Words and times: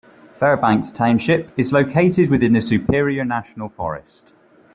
Fairbanks 0.31 0.89
Township 0.89 1.51
is 1.59 1.71
located 1.71 2.31
within 2.31 2.53
the 2.53 2.61
Superior 2.63 3.23
National 3.23 3.69
Forest. 3.69 4.31